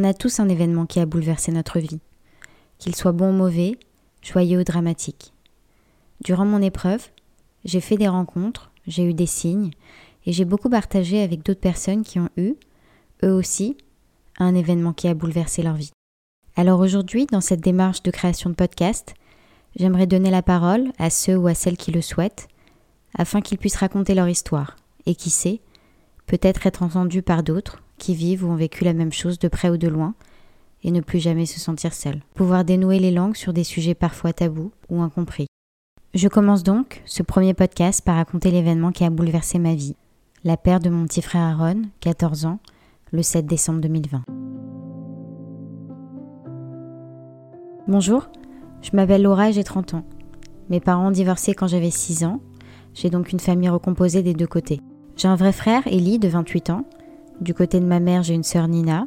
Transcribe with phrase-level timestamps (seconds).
[0.00, 1.98] On a tous un événement qui a bouleversé notre vie,
[2.78, 3.76] qu'il soit bon ou mauvais,
[4.22, 5.32] joyeux ou dramatique.
[6.22, 7.08] Durant mon épreuve,
[7.64, 9.72] j'ai fait des rencontres, j'ai eu des signes,
[10.24, 12.54] et j'ai beaucoup partagé avec d'autres personnes qui ont eu,
[13.24, 13.76] eux aussi,
[14.38, 15.90] un événement qui a bouleversé leur vie.
[16.54, 19.14] Alors aujourd'hui, dans cette démarche de création de podcast,
[19.74, 22.46] j'aimerais donner la parole à ceux ou à celles qui le souhaitent,
[23.16, 24.76] afin qu'ils puissent raconter leur histoire,
[25.06, 25.60] et qui sait,
[26.26, 29.68] peut-être être entendus par d'autres qui vivent ou ont vécu la même chose de près
[29.68, 30.14] ou de loin,
[30.84, 32.22] et ne plus jamais se sentir seuls.
[32.34, 35.46] Pouvoir dénouer les langues sur des sujets parfois tabous ou incompris.
[36.14, 39.96] Je commence donc ce premier podcast par raconter l'événement qui a bouleversé ma vie,
[40.44, 42.60] la perte de mon petit frère Aaron, 14 ans,
[43.12, 44.22] le 7 décembre 2020.
[47.86, 48.28] Bonjour,
[48.82, 50.04] je m'appelle Laura et j'ai 30 ans.
[50.70, 52.40] Mes parents ont divorcé quand j'avais 6 ans,
[52.94, 54.80] j'ai donc une famille recomposée des deux côtés.
[55.16, 56.84] J'ai un vrai frère, Ellie, de 28 ans.
[57.40, 59.06] Du côté de ma mère, j'ai une sœur Nina.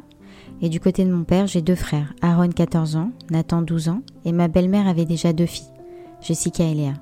[0.60, 4.02] Et du côté de mon père, j'ai deux frères, Aaron 14 ans, Nathan 12 ans,
[4.24, 5.72] et ma belle-mère avait déjà deux filles,
[6.20, 6.94] Jessica et Léa.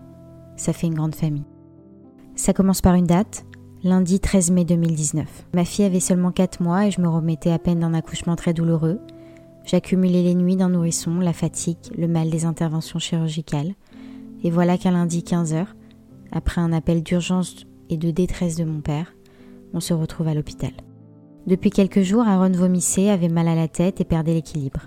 [0.57, 1.45] Ça fait une grande famille.
[2.37, 3.45] Ça commence par une date,
[3.85, 5.47] lundi 13 mai 2019.
[5.55, 8.55] Ma fille avait seulement 4 mois et je me remettais à peine d'un accouchement très
[8.55, 8.99] douloureux.
[9.65, 13.75] J'accumulais les nuits d'un nourrisson, la fatigue, le mal des interventions chirurgicales.
[14.43, 15.67] Et voilà qu'un lundi 15h,
[16.33, 19.15] après un appel d'urgence et de détresse de mon père,
[19.75, 20.73] on se retrouve à l'hôpital.
[21.47, 24.83] Depuis quelques jours, Aaron vomissait, avait mal à la tête et perdait l'équilibre.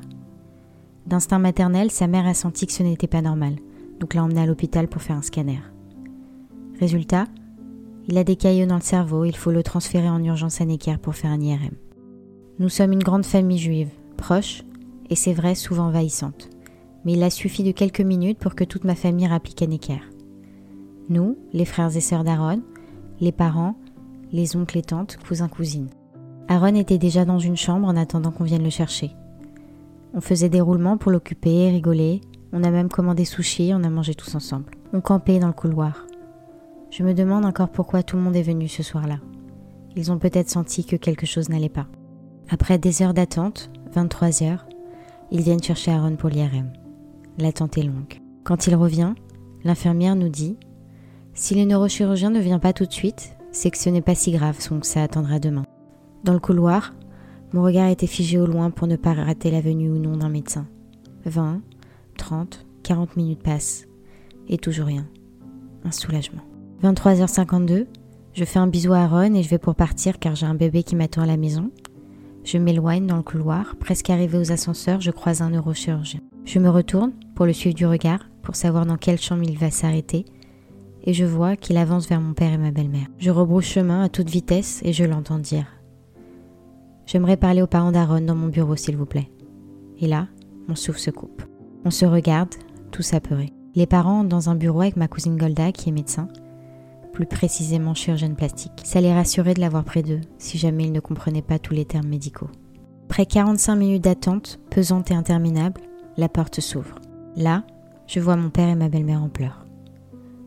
[1.07, 3.55] D'instinct maternel, sa mère a senti que ce n'était pas normal,
[3.99, 5.59] donc l'a emmené à l'hôpital pour faire un scanner.
[6.79, 7.25] Résultat,
[8.07, 10.97] il a des caillots dans le cerveau, il faut le transférer en urgence à Necker
[11.01, 11.75] pour faire un IRM.
[12.59, 14.63] Nous sommes une grande famille juive, proche,
[15.09, 16.49] et c'est vrai, souvent envahissante.
[17.03, 19.99] Mais il a suffi de quelques minutes pour que toute ma famille rapplique à Necker.
[21.09, 22.61] Nous, les frères et sœurs d'Aaron,
[23.19, 23.75] les parents,
[24.31, 25.89] les oncles et tantes, cousins, cousines.
[26.47, 29.15] Aaron était déjà dans une chambre en attendant qu'on vienne le chercher.
[30.13, 32.21] On faisait des roulements pour l'occuper, rigoler.
[32.51, 34.71] On a même commandé sushi, on a mangé tous ensemble.
[34.93, 36.05] On campait dans le couloir.
[36.91, 39.17] Je me demande encore pourquoi tout le monde est venu ce soir-là.
[39.95, 41.87] Ils ont peut-être senti que quelque chose n'allait pas.
[42.49, 44.67] Après des heures d'attente, 23 heures,
[45.31, 46.71] ils viennent chercher Aaron pour l'IRM.
[47.39, 48.21] L'attente est longue.
[48.43, 49.13] Quand il revient,
[49.63, 50.57] l'infirmière nous dit
[51.33, 54.31] Si le neurochirurgien ne vient pas tout de suite, c'est que ce n'est pas si
[54.31, 55.63] grave, donc ça attendra demain.
[56.23, 56.93] Dans le couloir,
[57.51, 60.29] mon regard était figé au loin pour ne pas rater la venue ou non d'un
[60.29, 60.67] médecin.
[61.25, 61.61] 20,
[62.17, 63.87] 30, 40 minutes passent,
[64.47, 65.05] et toujours rien.
[65.83, 66.41] Un soulagement.
[66.81, 67.87] 23h52,
[68.31, 70.83] je fais un bisou à Aaron et je vais pour partir car j'ai un bébé
[70.83, 71.71] qui m'attend à la maison.
[72.45, 76.21] Je m'éloigne dans le couloir, presque arrivé aux ascenseurs, je croise un neurochirurgien.
[76.45, 79.71] Je me retourne pour le suivre du regard, pour savoir dans quelle chambre il va
[79.71, 80.23] s'arrêter,
[81.03, 83.07] et je vois qu'il avance vers mon père et ma belle-mère.
[83.17, 85.65] Je rebrousse chemin à toute vitesse et je l'entends dire
[87.05, 89.29] J'aimerais parler aux parents d'Aaron dans mon bureau, s'il vous plaît.
[89.99, 90.27] Et là,
[90.67, 91.43] mon souffle se coupe.
[91.85, 92.53] On se regarde,
[92.91, 93.53] tous apeurés.
[93.75, 96.27] Les parents dans un bureau avec ma cousine Golda, qui est médecin,
[97.11, 98.81] plus précisément chirurgienne plastique.
[98.83, 101.85] Ça les rassurait de l'avoir près d'eux, si jamais ils ne comprenaient pas tous les
[101.85, 102.49] termes médicaux.
[103.09, 105.81] Après 45 minutes d'attente, pesante et interminable,
[106.17, 106.95] la porte s'ouvre.
[107.35, 107.63] Là,
[108.07, 109.65] je vois mon père et ma belle-mère en pleurs.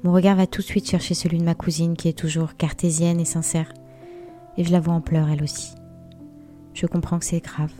[0.03, 3.21] Mon regard va tout de suite chercher celui de ma cousine qui est toujours cartésienne
[3.21, 3.73] et sincère,
[4.57, 5.75] et je la vois en pleurs elle aussi.
[6.77, 7.73] Je comprends que c'est grave.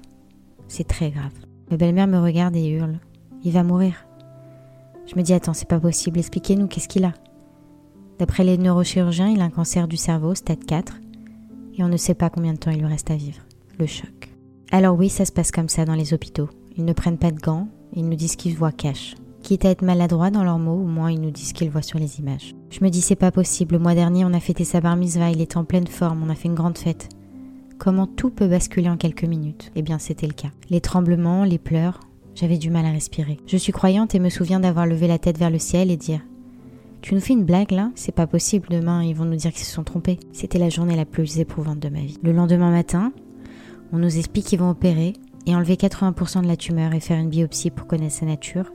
[0.69, 1.35] C'est très grave.
[1.71, 2.99] Ma belle-mère me regarde et hurle.
[3.45, 4.07] Il va mourir.
[5.05, 7.13] Je me dis attends, c'est pas possible, expliquez-nous qu'est-ce qu'il a?
[8.19, 10.95] D'après les neurochirurgiens, il a un cancer du cerveau, stade 4,
[11.77, 13.43] et on ne sait pas combien de temps il lui reste à vivre.
[13.79, 14.35] Le choc.
[14.71, 16.49] Alors oui, ça se passe comme ça dans les hôpitaux.
[16.79, 19.15] Ils ne prennent pas de gants, ils nous disent qu'ils voient cash.
[19.43, 21.99] Quitte à être maladroits dans leurs mots, au moins ils nous disent qu'ils voient sur
[21.99, 22.55] les images.
[22.71, 25.31] Je me dis c'est pas possible, le mois dernier on a fêté sa bar mitzvah,
[25.31, 27.11] il était en pleine forme, on a fait une grande fête.
[27.79, 30.51] Comment tout peut basculer en quelques minutes Eh bien c'était le cas.
[30.71, 32.01] Les tremblements, les pleurs,
[32.35, 33.39] j'avais du mal à respirer.
[33.47, 36.21] Je suis croyante et me souviens d'avoir levé la tête vers le ciel et dire
[37.03, 37.93] tu nous fais une blague là?
[37.95, 40.19] C'est pas possible, demain ils vont nous dire qu'ils se sont trompés.
[40.33, 42.19] C'était la journée la plus éprouvante de ma vie.
[42.23, 43.13] Le lendemain matin,
[43.93, 45.13] on nous explique qu'ils vont opérer
[45.47, 48.73] et enlever 80% de la tumeur et faire une biopsie pour connaître sa nature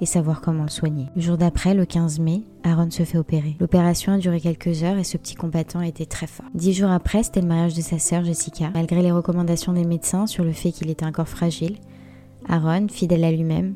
[0.00, 1.06] et savoir comment le soigner.
[1.14, 3.56] Le jour d'après, le 15 mai, Aaron se fait opérer.
[3.60, 6.46] L'opération a duré quelques heures et ce petit combattant était très fort.
[6.54, 8.70] Dix jours après, c'était le mariage de sa sœur Jessica.
[8.74, 11.76] Malgré les recommandations des médecins sur le fait qu'il était encore fragile,
[12.48, 13.74] Aaron, fidèle à lui-même,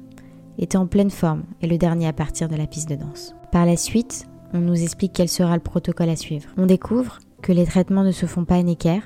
[0.58, 3.34] était en pleine forme et le dernier à partir de la piste de danse.
[3.52, 6.48] Par la suite, on nous explique quel sera le protocole à suivre.
[6.56, 9.00] On découvre que les traitements ne se font pas à Necker,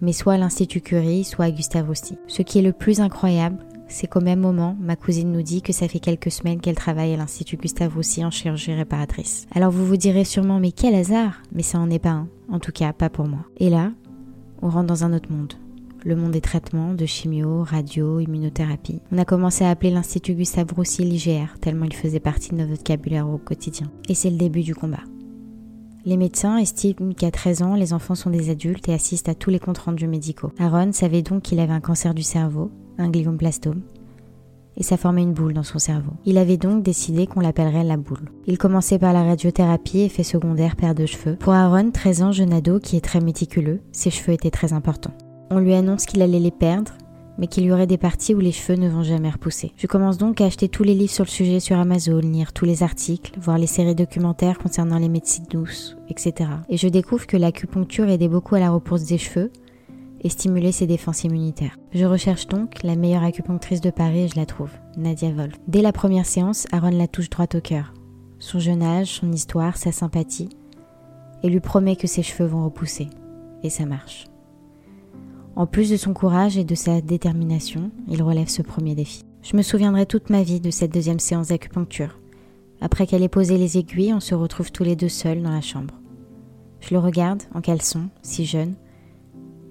[0.00, 2.18] mais soit à l'Institut Curie, soit à Gustave Roussy.
[2.26, 3.58] Ce qui est le plus incroyable,
[3.94, 7.14] c'est qu'au même moment, ma cousine nous dit que ça fait quelques semaines qu'elle travaille
[7.14, 9.46] à l'Institut Gustave Roussy en chirurgie réparatrice.
[9.54, 12.28] Alors vous vous direz sûrement, mais quel hasard Mais ça en est pas un.
[12.50, 13.44] En tout cas, pas pour moi.
[13.58, 13.92] Et là,
[14.62, 15.54] on rentre dans un autre monde.
[16.04, 19.00] le monde des traitements, de chimio, radio, immunothérapie.
[19.12, 22.72] On a commencé à appeler l'Institut Gustave Roussy l'IGR, tellement il faisait partie de notre
[22.72, 23.90] vocabulaire au quotidien.
[24.08, 25.04] Et c'est le début du combat.
[26.04, 29.48] Les médecins estiment qu'à 13 ans, les enfants sont des adultes et assistent à tous
[29.48, 30.50] les comptes rendus médicaux.
[30.58, 33.82] Aaron savait donc qu'il avait un cancer du cerveau, un glioblastome,
[34.76, 36.12] et ça formait une boule dans son cerveau.
[36.24, 38.30] Il avait donc décidé qu'on l'appellerait la boule.
[38.46, 41.36] Il commençait par la radiothérapie, effet secondaire, perte de cheveux.
[41.36, 45.14] Pour Aaron, 13 ans, jeune ado qui est très méticuleux, ses cheveux étaient très importants.
[45.50, 46.92] On lui annonce qu'il allait les perdre,
[47.38, 49.72] mais qu'il y aurait des parties où les cheveux ne vont jamais repousser.
[49.76, 52.64] Je commence donc à acheter tous les livres sur le sujet sur Amazon, lire tous
[52.64, 56.50] les articles, voir les séries documentaires concernant les médecines douces, etc.
[56.68, 59.50] Et je découvre que l'acupuncture aidait beaucoup à la repousse des cheveux
[60.24, 61.76] et stimulait ses défenses immunitaires.
[61.92, 65.54] Je recherche donc la meilleure acupunctrice de Paris et je la trouve, Nadia Wolf.
[65.68, 67.92] Dès la première séance, Aaron la touche droit au cœur.
[68.38, 70.48] Son jeune âge, son histoire, sa sympathie,
[71.42, 73.08] et lui promet que ses cheveux vont repousser.
[73.62, 74.24] Et ça marche.
[75.56, 79.22] En plus de son courage et de sa détermination, il relève ce premier défi.
[79.42, 82.18] Je me souviendrai toute ma vie de cette deuxième séance d'acupuncture.
[82.80, 85.60] Après qu'elle ait posé les aiguilles, on se retrouve tous les deux seuls dans la
[85.60, 85.94] chambre.
[86.80, 88.74] Je le regarde, en caleçon, si jeune.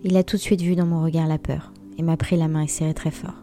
[0.06, 2.50] Il a tout de suite vu dans mon regard la peur, et m'a pris la
[2.50, 3.42] main et serré très fort.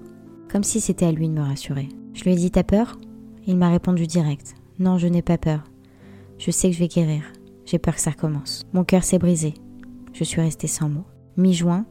[0.50, 1.88] Comme si c'était à lui de me rassurer.
[2.12, 2.98] Je lui ai dit T'as peur?
[3.46, 5.64] Il m'a répondu direct Non, je n'ai pas peur.
[6.36, 7.22] Je sais que je vais guérir.
[7.64, 8.66] J'ai peur que ça recommence.
[8.74, 9.54] Mon cœur s'est brisé.
[10.12, 11.06] Je suis restée sans mots.
[11.38, 11.86] Mi-juin,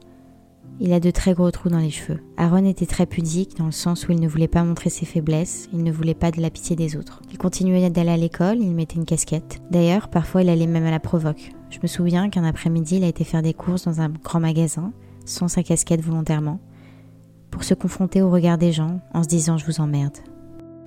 [0.80, 2.20] il a de très gros trous dans les cheveux.
[2.38, 5.68] Aaron était très pudique dans le sens où il ne voulait pas montrer ses faiblesses,
[5.74, 7.22] il ne voulait pas de la pitié des autres.
[7.32, 9.62] Il continuait d'aller à l'école, il mettait une casquette.
[9.72, 11.52] D'ailleurs, parfois il allait même à la provoque.
[11.70, 14.92] Je me souviens qu'un après-midi, il a été faire des courses dans un grand magasin,
[15.26, 16.60] sans sa casquette volontairement,
[17.52, 20.18] pour se confronter au regard des gens en se disant je vous emmerde.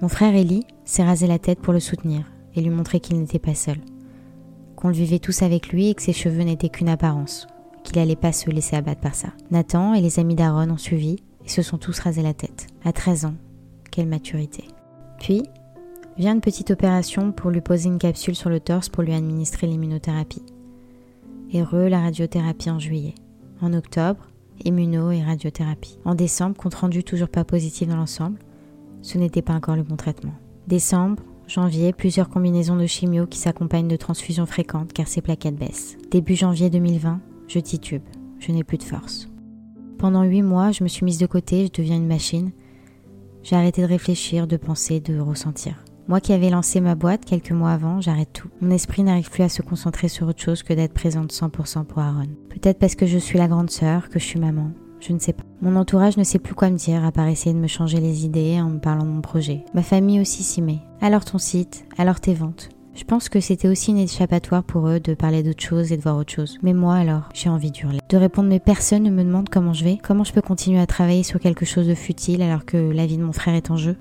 [0.00, 2.24] Mon frère Ellie s'est rasé la tête pour le soutenir
[2.54, 3.78] et lui montrer qu'il n'était pas seul.
[4.76, 7.46] Qu'on le vivait tous avec lui et que ses cheveux n'étaient qu'une apparence
[7.84, 9.28] qu'il allait pas se laisser abattre par ça.
[9.50, 12.68] Nathan et les amis d'Aaron ont suivi et se sont tous rasés la tête.
[12.84, 13.34] À 13 ans,
[13.90, 14.68] quelle maturité.
[15.18, 15.42] Puis,
[16.16, 19.66] vient une petite opération pour lui poser une capsule sur le torse pour lui administrer
[19.66, 20.42] l'immunothérapie.
[21.54, 23.14] Heureux la radiothérapie en juillet.
[23.60, 24.26] En octobre,
[24.64, 25.98] immuno et radiothérapie.
[26.06, 28.38] En décembre, compte rendu toujours pas positif dans l'ensemble.
[29.02, 30.32] Ce n'était pas encore le bon traitement.
[30.66, 35.98] Décembre, janvier, plusieurs combinaisons de chimio qui s'accompagnent de transfusions fréquentes car ses plaquettes baissent.
[36.10, 38.02] Début janvier 2020, je titube,
[38.38, 39.28] je n'ai plus de force.
[39.98, 42.52] Pendant huit mois, je me suis mise de côté, je deviens une machine.
[43.42, 45.84] J'ai arrêté de réfléchir, de penser, de ressentir.
[46.08, 48.48] Moi qui avais lancé ma boîte quelques mois avant, j'arrête tout.
[48.60, 52.00] Mon esprit n'arrive plus à se concentrer sur autre chose que d'être présente 100% pour
[52.00, 52.28] Aaron.
[52.50, 55.32] Peut-être parce que je suis la grande sœur, que je suis maman, je ne sais
[55.32, 55.44] pas.
[55.60, 58.24] Mon entourage ne sait plus quoi me dire à part essayer de me changer les
[58.24, 59.64] idées en me parlant de mon projet.
[59.74, 60.80] Ma famille aussi s'y met.
[61.00, 62.68] Alors ton site, alors tes ventes.
[62.94, 66.02] Je pense que c'était aussi une échappatoire pour eux de parler d'autre chose et de
[66.02, 66.58] voir autre chose.
[66.62, 68.00] Mais moi alors, j'ai envie d'hurler.
[68.10, 70.86] De répondre mais personne ne me demande comment je vais, comment je peux continuer à
[70.86, 73.76] travailler sur quelque chose de futile alors que la vie de mon frère est en
[73.76, 73.96] jeu?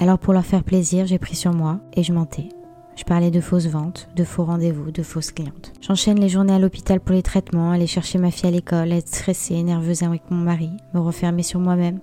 [0.00, 2.48] Alors pour leur faire plaisir, j'ai pris sur moi et je mentais.
[2.96, 5.72] Je parlais de fausses ventes, de faux rendez-vous, de fausses clientes.
[5.80, 9.08] J'enchaîne les journées à l'hôpital pour les traitements, aller chercher ma fille à l'école, être
[9.08, 12.00] stressée, nerveuse avec mon mari, me refermer sur moi-même,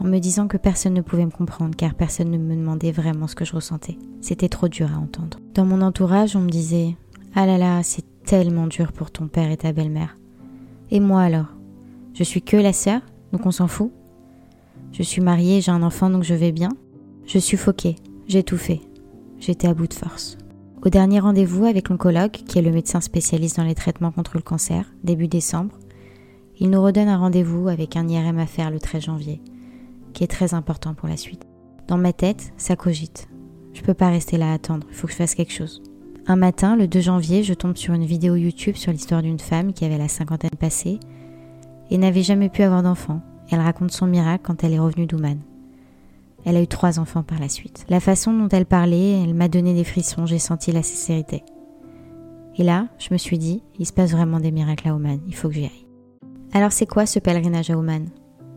[0.00, 3.26] en me disant que personne ne pouvait me comprendre car personne ne me demandait vraiment
[3.26, 3.98] ce que je ressentais.
[4.20, 5.38] C'était trop dur à entendre.
[5.54, 6.96] Dans mon entourage, on me disait
[7.34, 10.16] Ah là là, c'est tellement dur pour ton père et ta belle-mère.
[10.90, 11.46] Et moi alors?
[12.14, 13.00] Je suis que la sœur,
[13.32, 13.90] donc on s'en fout?
[14.92, 16.68] Je suis mariée, j'ai un enfant, donc je vais bien?
[17.26, 18.80] Je tout fait.
[19.38, 20.38] J'étais à bout de force.
[20.84, 24.42] Au dernier rendez-vous avec l'oncologue, qui est le médecin spécialiste dans les traitements contre le
[24.42, 25.78] cancer, début décembre,
[26.58, 29.40] il nous redonne un rendez-vous avec un IRM à faire le 13 janvier
[30.12, 31.46] qui est très important pour la suite.
[31.88, 33.28] Dans ma tête, ça cogite.
[33.72, 35.82] Je peux pas rester là à attendre, il faut que je fasse quelque chose.
[36.26, 39.72] Un matin, le 2 janvier, je tombe sur une vidéo YouTube sur l'histoire d'une femme
[39.72, 41.00] qui avait la cinquantaine passée
[41.90, 43.20] et n'avait jamais pu avoir d'enfant.
[43.50, 45.38] Elle raconte son miracle quand elle est revenue d'Ouman.
[46.44, 47.84] Elle a eu trois enfants par la suite.
[47.88, 51.44] La façon dont elle parlait, elle m'a donné des frissons, j'ai senti la sincérité.
[52.56, 55.34] Et là, je me suis dit, il se passe vraiment des miracles à Ouman, il
[55.34, 55.86] faut que j'y aille.
[56.52, 58.06] Alors c'est quoi ce pèlerinage à Ouman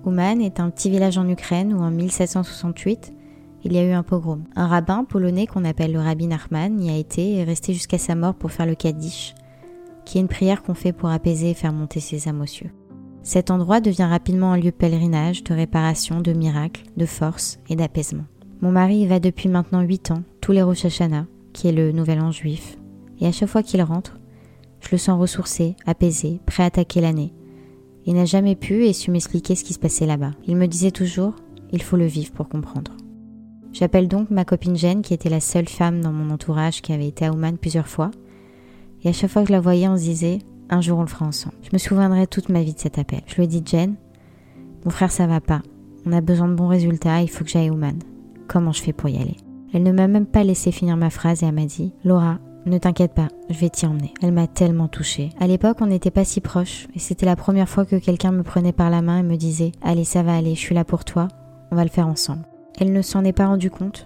[0.03, 3.13] Ouman est un petit village en Ukraine où en 1768,
[3.63, 4.43] il y a eu un pogrom.
[4.55, 7.97] Un rabbin polonais qu'on appelle le rabbin Nachman y a été et est resté jusqu'à
[7.97, 9.33] sa mort pour faire le Kaddish,
[10.03, 12.71] qui est une prière qu'on fait pour apaiser et faire monter ses âmes aux cieux.
[13.25, 17.75] Cet endroit devient rapidement un lieu de pèlerinage, de réparation, de miracle, de force et
[17.75, 18.25] d'apaisement.
[18.61, 21.91] Mon mari y va depuis maintenant 8 ans, tous les Rosh Hashanah, qui est le
[21.91, 22.77] nouvel an juif,
[23.19, 24.19] et à chaque fois qu'il rentre,
[24.79, 27.33] je le sens ressourcé, apaisé, prêt à attaquer l'année,
[28.05, 30.33] il n'a jamais pu et su m'expliquer ce qui se passait là-bas.
[30.45, 31.33] Il me disait toujours
[31.71, 32.91] il faut le vivre pour comprendre.
[33.73, 37.07] J'appelle donc ma copine Jen, qui était la seule femme dans mon entourage qui avait
[37.07, 38.11] été à Oman plusieurs fois.
[39.03, 41.07] Et à chaque fois que je la voyais, on se disait un jour on le
[41.07, 41.55] fera ensemble.
[41.63, 43.21] Je me souviendrai toute ma vie de cet appel.
[43.27, 43.95] Je lui ai dit Jen,
[44.83, 45.61] Mon frère, ça va pas.
[46.05, 47.99] On a besoin de bons résultats, il faut que j'aille au Man.
[48.47, 49.37] Comment je fais pour y aller?
[49.73, 52.77] Elle ne m'a même pas laissé finir ma phrase et elle m'a dit Laura, ne
[52.77, 54.13] t'inquiète pas, je vais t'y emmener.
[54.21, 55.29] Elle m'a tellement touchée.
[55.39, 58.43] À l'époque, on n'était pas si proches et c'était la première fois que quelqu'un me
[58.43, 61.05] prenait par la main et me disait Allez, ça va aller, je suis là pour
[61.05, 61.27] toi,
[61.71, 62.45] on va le faire ensemble.
[62.79, 64.05] Elle ne s'en est pas rendue compte,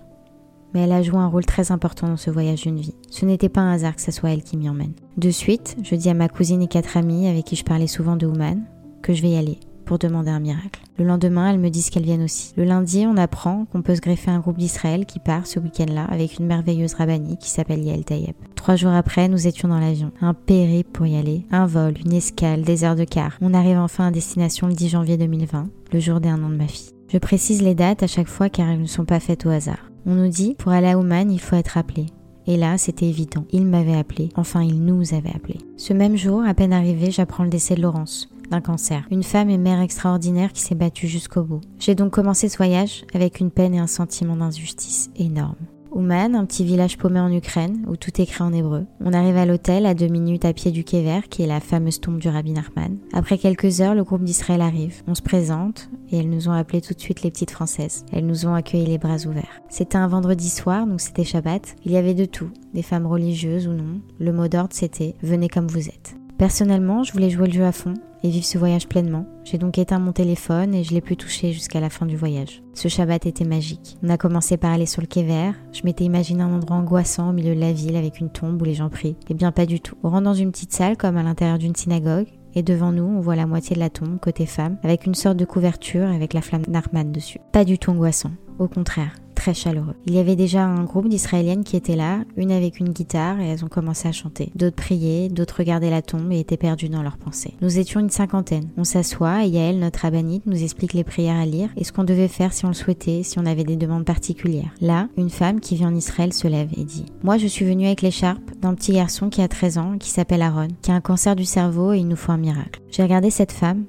[0.73, 2.95] mais elle a joué un rôle très important dans ce voyage d'une vie.
[3.09, 4.93] Ce n'était pas un hasard que ce soit elle qui m'y emmène.
[5.17, 8.15] De suite, je dis à ma cousine et quatre amies avec qui je parlais souvent
[8.15, 8.61] de Ouman
[9.01, 9.59] que je vais y aller
[9.89, 10.81] pour demander un miracle.
[10.99, 12.53] Le lendemain, elles me disent qu'elles viennent aussi.
[12.57, 16.05] Le lundi, on apprend qu'on peut se greffer un groupe d'Israël qui part ce week-end-là
[16.11, 18.35] avec une merveilleuse rabbanie qui s'appelle Yael Tayeb.
[18.53, 20.11] Trois jours après, nous étions dans l'avion.
[20.21, 23.35] Un périple pour y aller, un vol, une escale, des heures de car.
[23.41, 26.55] On arrive enfin à destination le 10 janvier 2020, le jour des un an de
[26.55, 26.91] ma fille.
[27.11, 29.88] Je précise les dates à chaque fois car elles ne sont pas faites au hasard.
[30.05, 32.07] On nous dit, pour aller à Oman, il faut être appelé.
[32.47, 33.45] Et là, c'était évident.
[33.51, 34.29] Il m'avait appelé.
[34.35, 35.59] Enfin, il nous avait appelé.
[35.77, 39.05] Ce même jour, à peine arrivé, j'apprends le décès de Laurence d'un cancer.
[39.11, 41.61] Une femme et mère extraordinaire qui s'est battue jusqu'au bout.
[41.77, 45.55] J'ai donc commencé ce voyage avec une peine et un sentiment d'injustice énorme.
[45.91, 48.85] Ouman, un petit village paumé en Ukraine où tout est écrit en hébreu.
[49.03, 51.99] On arrive à l'hôtel à deux minutes à pied du quai qui est la fameuse
[51.99, 52.97] tombe du rabbin Nachman.
[53.13, 55.01] Après quelques heures, le groupe d'Israël arrive.
[55.07, 58.05] On se présente et elles nous ont appelé tout de suite les petites françaises.
[58.11, 59.61] Elles nous ont accueillis les bras ouverts.
[59.69, 61.75] C'était un vendredi soir, donc c'était Shabbat.
[61.85, 64.01] Il y avait de tout, des femmes religieuses ou non.
[64.19, 66.15] Le mot d'ordre c'était venez comme vous êtes.
[66.37, 69.25] Personnellement, je voulais jouer le jeu à fond et vivre ce voyage pleinement.
[69.43, 72.61] J'ai donc éteint mon téléphone et je l'ai plus touché jusqu'à la fin du voyage.
[72.73, 73.97] Ce Shabbat était magique.
[74.03, 75.55] On a commencé par aller sur le quai vert.
[75.71, 78.65] Je m'étais imaginé un endroit angoissant au milieu de la ville avec une tombe où
[78.65, 79.17] les gens prient.
[79.29, 79.95] Eh bien pas du tout.
[80.03, 83.21] On rentre dans une petite salle comme à l'intérieur d'une synagogue et devant nous, on
[83.21, 86.41] voit la moitié de la tombe, côté femme, avec une sorte de couverture avec la
[86.41, 87.39] flamme d'Arman dessus.
[87.51, 88.31] Pas du tout angoissant.
[88.57, 89.95] Au contraire, très chaleureux.
[90.05, 93.47] Il y avait déjà un groupe d'Israéliennes qui étaient là, une avec une guitare et
[93.47, 94.51] elles ont commencé à chanter.
[94.53, 97.53] D'autres priaient, d'autres regardaient la tombe et étaient perdues dans leurs pensées.
[97.61, 98.69] Nous étions une cinquantaine.
[98.75, 102.03] On s'assoit et Yael, notre rabbinite, nous explique les prières à lire et ce qu'on
[102.03, 104.73] devait faire si on le souhaitait, si on avait des demandes particulières.
[104.81, 107.85] Là, une femme qui vit en Israël se lève et dit Moi, je suis venue
[107.85, 111.01] avec l'écharpe d'un petit garçon qui a 13 ans, qui s'appelle Aaron, qui a un
[111.01, 112.81] cancer du cerveau et il nous faut un miracle.
[112.91, 113.85] J'ai regardé cette femme,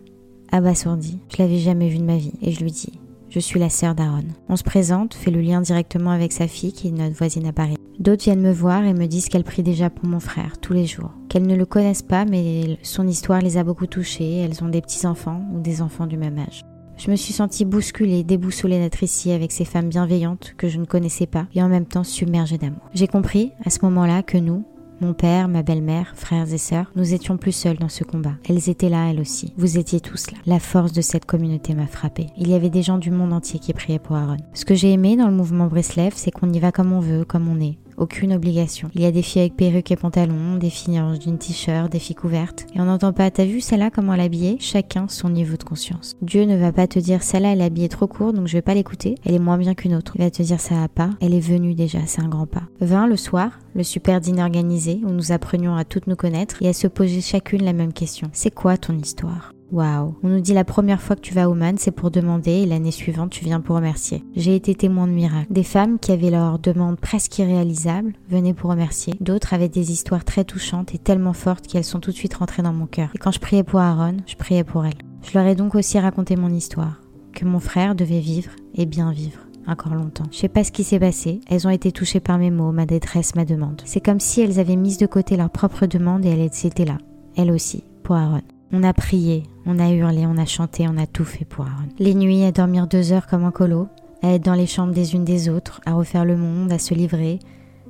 [0.53, 1.19] abasourdie.
[1.29, 3.00] Je l'avais jamais vue de ma vie et je lui dis
[3.31, 4.25] je suis la sœur d'Aaron.
[4.49, 7.53] On se présente, fait le lien directement avec sa fille qui est notre voisine à
[7.53, 7.77] Paris.
[7.99, 10.87] D'autres viennent me voir et me disent qu'elle prie déjà pour mon frère tous les
[10.87, 11.13] jours.
[11.29, 14.81] Qu'elles ne le connaissent pas mais son histoire les a beaucoup touchées, elles ont des
[14.81, 16.65] petits-enfants ou des enfants du même âge.
[17.03, 20.85] Je me suis sentie bousculée, déboussolée d'être ici avec ces femmes bienveillantes que je ne
[20.85, 22.83] connaissais pas et en même temps submergée d'amour.
[22.93, 24.67] J'ai compris à ce moment-là que nous,
[25.01, 28.35] mon père, ma belle-mère, frères et sœurs, nous étions plus seuls dans ce combat.
[28.49, 29.53] Elles étaient là, elles aussi.
[29.57, 30.39] Vous étiez tous là.
[30.47, 32.27] La force de cette communauté m'a frappée.
[32.37, 34.37] Il y avait des gens du monde entier qui priaient pour Aaron.
[34.55, 37.25] Ce que j'ai aimé dans le mouvement Breslev, c'est qu'on y va comme on veut,
[37.25, 38.91] comme on est aucune obligation.
[38.95, 41.99] Il y a des filles avec perruque et pantalon, des filles en jean t-shirt, des
[41.99, 42.67] filles couvertes.
[42.75, 46.17] Et on n'entend pas, t'as vu celle-là comment elle est Chacun son niveau de conscience.
[46.23, 48.63] Dieu ne va pas te dire, celle-là elle est habillée trop court, donc je vais
[48.63, 50.13] pas l'écouter, elle est moins bien qu'une autre.
[50.17, 52.63] Il va te dire, ça va pas, elle est venue déjà, c'est un grand pas.
[52.81, 56.69] 20 le soir, le super dîner organisé où nous apprenions à toutes nous connaître et
[56.69, 58.31] à se poser chacune la même question.
[58.33, 59.53] C'est quoi ton histoire?
[59.73, 62.51] Waouh On nous dit la première fois que tu vas au Man, c'est pour demander
[62.51, 64.25] et l'année suivante, tu viens pour remercier.
[64.35, 65.53] J'ai été témoin de miracles.
[65.53, 69.15] Des femmes qui avaient leurs demandes presque irréalisables venaient pour remercier.
[69.21, 72.63] D'autres avaient des histoires très touchantes et tellement fortes qu'elles sont tout de suite rentrées
[72.63, 73.11] dans mon cœur.
[73.15, 74.99] Et quand je priais pour Aaron, je priais pour elles.
[75.23, 77.01] Je leur ai donc aussi raconté mon histoire,
[77.33, 80.25] que mon frère devait vivre et bien vivre encore longtemps.
[80.33, 81.41] Je sais pas ce qui s'est passé.
[81.49, 83.83] Elles ont été touchées par mes mots, ma détresse, ma demande.
[83.85, 86.99] C'est comme si elles avaient mis de côté leur propre demande et elles étaient là.
[87.37, 88.43] Elles aussi, pour Aaron.
[88.73, 91.89] On a prié, on a hurlé, on a chanté, on a tout fait pour Aaron.
[91.99, 93.89] Les nuits à dormir deux heures comme un colo,
[94.23, 96.95] à être dans les chambres des unes des autres, à refaire le monde, à se
[96.95, 97.41] livrer,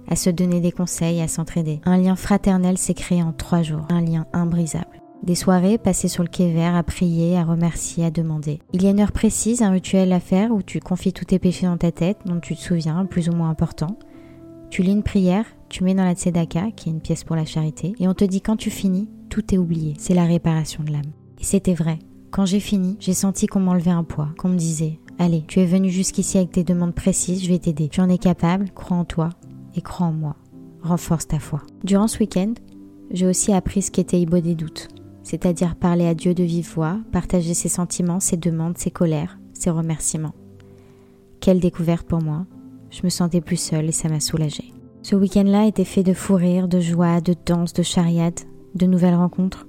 [0.09, 1.81] à se donner des conseils, à s'entraider.
[1.85, 5.03] Un lien fraternel s'est créé en trois jours, un lien imbrisable.
[5.23, 8.59] Des soirées passées sur le quai vert à prier, à remercier, à demander.
[8.73, 11.39] Il y a une heure précise, un rituel à faire où tu confies tous tes
[11.39, 13.99] péchés dans ta tête, dont tu te souviens, plus ou moins important.
[14.71, 17.45] Tu lis une prière, tu mets dans la tzedaka, qui est une pièce pour la
[17.45, 19.95] charité, et on te dit quand tu finis, tout est oublié.
[19.99, 21.13] C'est la réparation de l'âme.
[21.39, 21.99] Et c'était vrai.
[22.31, 25.67] Quand j'ai fini, j'ai senti qu'on m'enlevait un poids, qu'on me disait Allez, tu es
[25.67, 27.89] venu jusqu'ici avec tes demandes précises, je vais t'aider.
[27.89, 29.31] Tu en es capable, crois en toi
[29.75, 30.37] et crois en moi.
[30.83, 31.63] Renforce ta foi.
[31.85, 32.55] Durant ce week-end,
[33.11, 34.89] j'ai aussi appris ce qu'était Ibo des doutes,
[35.23, 39.71] c'est-à-dire parler à Dieu de vive voix, partager ses sentiments, ses demandes, ses colères, ses
[39.71, 40.35] remerciements.
[41.41, 42.47] Quelle découverte pour moi.
[42.91, 44.73] Je me sentais plus seule et ça m'a soulagée.
[45.03, 48.41] Ce week-end-là était fait de fou rire, de joie, de danse, de chariade,
[48.75, 49.67] de nouvelles rencontres,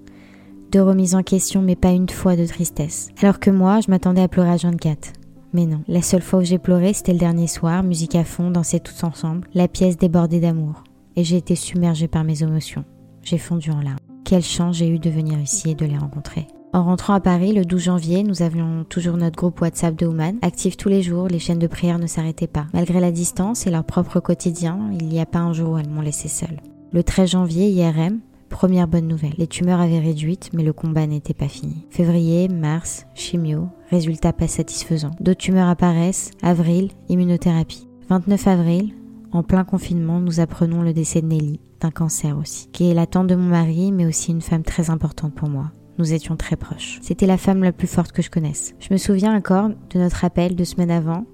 [0.71, 3.09] de remises en question, mais pas une fois de tristesse.
[3.21, 5.13] Alors que moi, je m'attendais à pleurer à 24.
[5.53, 8.51] Mais non, la seule fois où j'ai pleuré, c'était le dernier soir, musique à fond,
[8.51, 10.83] dansé tous ensemble, la pièce débordée d'amour.
[11.17, 12.85] Et j'ai été submergée par mes émotions.
[13.21, 13.97] J'ai fondu en larmes.
[14.23, 16.47] Quelle chance j'ai eu de venir ici et de les rencontrer.
[16.73, 20.37] En rentrant à Paris le 12 janvier, nous avions toujours notre groupe WhatsApp de Ouman,
[20.41, 22.67] actif tous les jours, les chaînes de prière ne s'arrêtaient pas.
[22.73, 25.89] Malgré la distance et leur propre quotidien, il n'y a pas un jour où elles
[25.89, 26.61] m'ont laissé seule.
[26.93, 28.19] Le 13 janvier, IRM,
[28.51, 29.33] première bonne nouvelle.
[29.39, 31.87] Les tumeurs avaient réduite, mais le combat n'était pas fini.
[31.89, 35.11] Février, mars, chimio, résultat pas satisfaisant.
[35.19, 37.87] D'autres tumeurs apparaissent, avril, immunothérapie.
[38.09, 38.93] 29 avril,
[39.31, 43.07] en plein confinement, nous apprenons le décès de Nelly, d'un cancer aussi, qui est la
[43.07, 45.71] tante de mon mari, mais aussi une femme très importante pour moi.
[45.97, 46.99] Nous étions très proches.
[47.01, 48.75] C'était la femme la plus forte que je connaisse.
[48.79, 51.25] Je me souviens encore de notre appel deux semaines avant,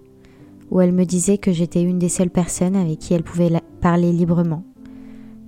[0.70, 4.12] où elle me disait que j'étais une des seules personnes avec qui elle pouvait parler
[4.12, 4.64] librement,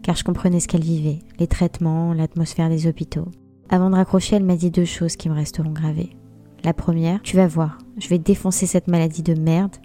[0.09, 3.27] car je comprenais ce qu'elle vivait, les traitements, l'atmosphère des hôpitaux.
[3.69, 6.09] Avant de raccrocher, elle m'a dit deux choses qui me resteront gravées.
[6.63, 9.75] La première, tu vas voir, je vais défoncer cette maladie de merde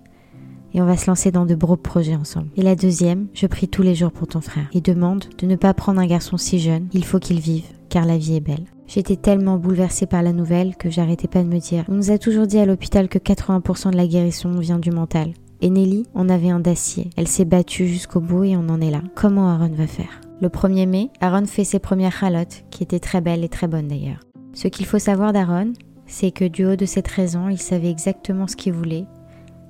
[0.73, 2.49] et on va se lancer dans de beaux projets ensemble.
[2.57, 5.57] Et la deuxième, je prie tous les jours pour ton frère et demande de ne
[5.57, 8.65] pas prendre un garçon si jeune, il faut qu'il vive, car la vie est belle.
[8.87, 11.85] J'étais tellement bouleversée par la nouvelle que j'arrêtais pas de me dire.
[11.91, 15.35] On nous a toujours dit à l'hôpital que 80% de la guérison vient du mental.
[15.65, 17.09] Et Nelly en avait un d'acier.
[17.17, 19.01] Elle s'est battue jusqu'au bout et on en est là.
[19.15, 20.21] Comment Aaron va faire?
[20.43, 23.89] Le 1er mai, Aaron fait ses premières halottes, qui étaient très belles et très bonnes
[23.89, 24.21] d'ailleurs.
[24.53, 25.73] Ce qu'il faut savoir d'Aaron,
[26.05, 29.07] c'est que du haut de ses 13 ans, il savait exactement ce qu'il voulait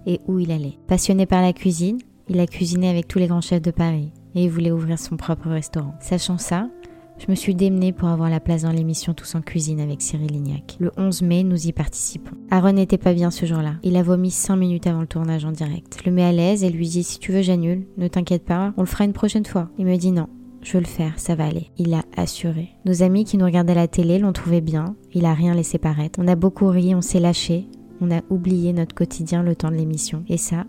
[0.05, 0.81] et où il allait.
[0.89, 1.99] Passionné par la cuisine,
[2.29, 5.17] il a cuisiné avec tous les grands chefs de Paris et il voulait ouvrir son
[5.17, 5.95] propre restaurant.
[6.01, 6.71] Sachant ça,
[7.19, 10.31] je me suis démenée pour avoir la place dans l'émission Tous en cuisine avec Cyril
[10.31, 10.77] Lignac.
[10.81, 12.37] Le 11 mai, nous y participons.
[12.51, 13.77] Aaron n'était pas bien ce jour-là.
[13.83, 15.99] Il a vomi 5 minutes avant le tournage en direct.
[16.01, 18.75] Je le mets à l'aise et lui dis si tu veux j'annule, ne t'inquiète pas,
[18.77, 19.69] on le fera une prochaine fois.
[19.79, 20.29] Il me dit non.
[20.63, 21.71] Je veux le faire, ça va aller.
[21.77, 22.71] Il a assuré.
[22.87, 24.97] Nos amis qui nous regardaient la télé l'ont trouvé bien.
[25.13, 26.19] Il a rien laissé paraître.
[26.23, 27.69] On a beaucoup ri, on s'est lâché.
[28.01, 30.25] On a oublié notre quotidien le temps de l'émission.
[30.29, 30.65] Et ça,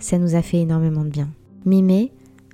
[0.00, 1.30] ça nous a fait énormément de bien.
[1.64, 2.12] Mi-mai,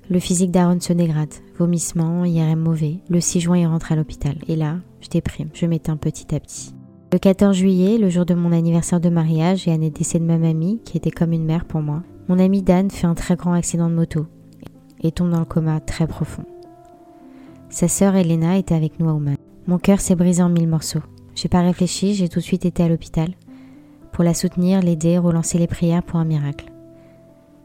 [0.08, 1.34] le physique d'Aaron se dégrade.
[1.58, 2.98] Vomissement, IRM mauvais.
[3.08, 4.36] Le 6 juin, il rentre à l'hôpital.
[4.48, 5.48] Et là, je déprime.
[5.52, 6.74] Je m'éteins petit à petit.
[7.12, 10.38] Le 14 juillet, le jour de mon anniversaire de mariage et année décès de ma
[10.38, 13.52] mamie, qui était comme une mère pour moi, mon ami Dan fait un très grand
[13.52, 14.26] accident de moto
[15.02, 16.44] et tombe dans le coma très profond.
[17.68, 19.36] Sa sœur Elena était avec nous à Oman.
[19.66, 21.02] Mon cœur s'est brisé en mille morceaux.
[21.34, 23.30] J'ai pas réfléchi, j'ai tout de suite été à l'hôpital
[24.12, 26.72] pour la soutenir, l'aider, relancer les prières pour un miracle.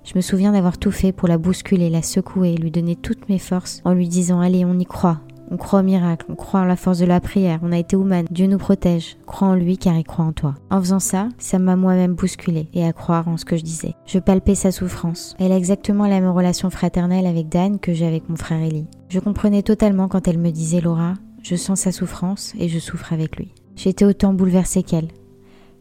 [0.03, 3.39] Je me souviens d'avoir tout fait pour la bousculer, la secouer, lui donner toutes mes
[3.39, 5.19] forces en lui disant Allez, on y croit.
[5.53, 7.97] On croit au miracle, on croit en la force de la prière, on a été
[7.97, 10.55] humain, Dieu nous protège, crois en lui car il croit en toi.
[10.69, 13.93] En faisant ça, ça m'a moi-même bousculé et à croire en ce que je disais.
[14.05, 15.35] Je palpais sa souffrance.
[15.39, 18.87] Elle a exactement la même relation fraternelle avec Dan que j'ai avec mon frère Ellie.
[19.09, 23.11] Je comprenais totalement quand elle me disait Laura, je sens sa souffrance et je souffre
[23.11, 23.53] avec lui.
[23.75, 25.09] J'étais autant bouleversée qu'elle.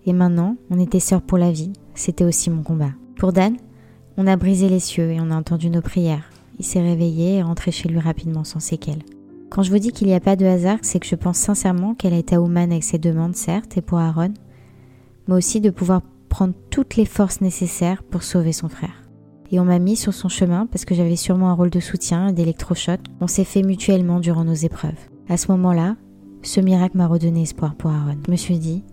[0.05, 2.91] Et maintenant, on était sœurs pour la vie, c'était aussi mon combat.
[3.17, 3.57] Pour Dan,
[4.21, 6.31] on a brisé les cieux et on a entendu nos prières.
[6.59, 9.03] Il s'est réveillé et rentré chez lui rapidement sans séquelles.
[9.49, 11.95] Quand je vous dis qu'il n'y a pas de hasard, c'est que je pense sincèrement
[11.95, 14.35] qu'elle été à Ouman avec ses demandes, certes, et pour Aaron,
[15.27, 19.09] mais aussi de pouvoir prendre toutes les forces nécessaires pour sauver son frère.
[19.51, 22.29] Et on m'a mis sur son chemin parce que j'avais sûrement un rôle de soutien
[22.29, 23.01] et d'électrochoc.
[23.23, 25.09] On s'est fait mutuellement durant nos épreuves.
[25.31, 25.97] À ce moment-là,
[26.43, 28.19] ce miracle m'a redonné espoir pour Aaron.
[28.27, 28.85] Je me suis dit,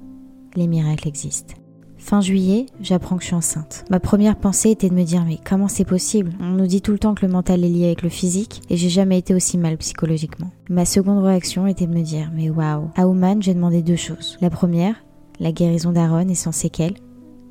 [0.56, 1.56] les miracles existent.
[1.98, 3.84] Fin juillet, j'apprends que je suis enceinte.
[3.90, 6.32] Ma première pensée était de me dire mais comment c'est possible?
[6.40, 8.78] On nous dit tout le temps que le mental est lié avec le physique et
[8.78, 10.52] j'ai jamais été aussi mal psychologiquement.
[10.70, 12.90] Ma seconde réaction était de me dire mais waouh.
[12.96, 14.38] À Ouman, j'ai demandé deux choses.
[14.42, 14.96] La première,
[15.40, 16.96] la guérison d'Aaron et sans séquelles.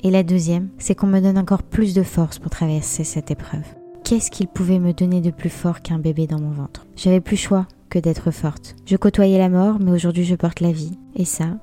[0.03, 3.65] Et la deuxième, c'est qu'on me donne encore plus de force pour traverser cette épreuve.
[4.05, 6.87] Qu'est-ce qu'il pouvait me donner de plus fort qu'un bébé dans mon ventre?
[6.97, 8.77] J'avais plus choix que d'être forte.
[8.85, 10.99] Je côtoyais la mort, mais aujourd'hui je porte la vie.
[11.17, 11.59] Et ça,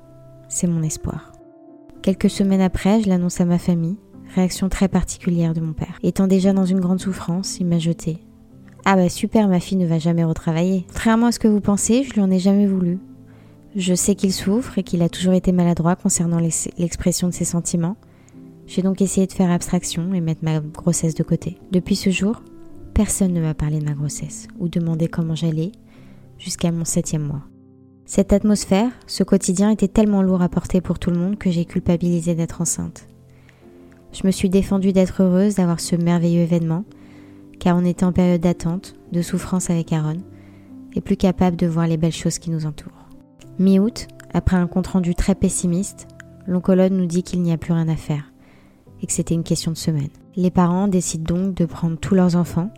[0.48, 1.33] c'est mon espoir.
[2.04, 3.96] Quelques semaines après, je l'annonce à ma famille.
[4.34, 5.98] Réaction très particulière de mon père.
[6.02, 8.18] Étant déjà dans une grande souffrance, il m'a jeté.
[8.84, 10.84] Ah bah super, ma fille ne va jamais retravailler.
[10.88, 12.98] Contrairement à ce que vous pensez, je lui en ai jamais voulu.
[13.74, 16.40] Je sais qu'il souffre et qu'il a toujours été maladroit concernant
[16.76, 17.96] l'expression de ses sentiments.
[18.66, 21.56] J'ai donc essayé de faire abstraction et mettre ma grossesse de côté.
[21.72, 22.42] Depuis ce jour,
[22.92, 25.72] personne ne m'a parlé de ma grossesse ou demandé comment j'allais
[26.36, 27.44] jusqu'à mon septième mois.
[28.06, 31.64] Cette atmosphère, ce quotidien était tellement lourd à porter pour tout le monde que j'ai
[31.64, 33.06] culpabilisé d'être enceinte.
[34.12, 36.84] Je me suis défendue d'être heureuse d'avoir ce merveilleux événement,
[37.58, 40.18] car on était en période d'attente, de souffrance avec Aaron,
[40.94, 43.08] et plus capable de voir les belles choses qui nous entourent.
[43.58, 46.06] Mi-août, après un compte-rendu très pessimiste,
[46.46, 48.32] l'oncologue nous dit qu'il n'y a plus rien à faire,
[49.00, 50.10] et que c'était une question de semaine.
[50.36, 52.70] Les parents décident donc de prendre tous leurs enfants,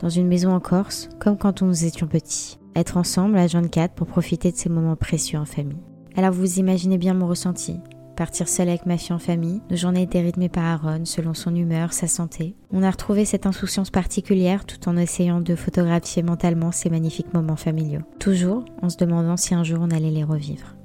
[0.00, 4.06] dans une maison en Corse, comme quand nous étions petits être ensemble à 24 pour
[4.06, 5.82] profiter de ces moments précieux en famille.
[6.16, 7.80] Alors vous imaginez bien mon ressenti.
[8.16, 11.54] Partir seul avec ma fille en famille, nos journées étaient rythmées par Aaron selon son
[11.54, 12.54] humeur, sa santé.
[12.70, 17.56] On a retrouvé cette insouciance particulière tout en essayant de photographier mentalement ces magnifiques moments
[17.56, 18.02] familiaux.
[18.18, 20.76] Toujours en se demandant si un jour on allait les revivre.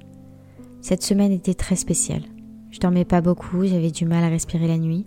[0.80, 2.22] Cette semaine était très spéciale.
[2.70, 5.06] Je dormais pas beaucoup, j'avais du mal à respirer la nuit.